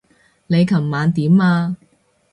[0.47, 1.77] 你琴晚點啊？